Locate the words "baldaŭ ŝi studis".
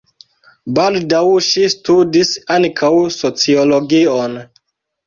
0.77-2.33